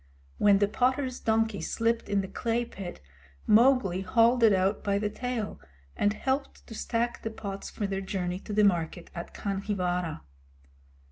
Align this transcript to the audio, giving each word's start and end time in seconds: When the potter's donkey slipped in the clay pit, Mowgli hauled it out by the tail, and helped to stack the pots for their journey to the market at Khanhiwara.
When 0.39 0.57
the 0.57 0.67
potter's 0.67 1.19
donkey 1.19 1.61
slipped 1.61 2.09
in 2.09 2.21
the 2.21 2.27
clay 2.27 2.65
pit, 2.65 3.01
Mowgli 3.45 4.01
hauled 4.01 4.41
it 4.41 4.51
out 4.51 4.83
by 4.83 4.97
the 4.97 5.11
tail, 5.11 5.59
and 5.95 6.13
helped 6.13 6.65
to 6.65 6.73
stack 6.73 7.21
the 7.21 7.29
pots 7.29 7.69
for 7.69 7.85
their 7.85 8.01
journey 8.01 8.39
to 8.39 8.51
the 8.53 8.63
market 8.63 9.11
at 9.13 9.35
Khanhiwara. 9.35 10.21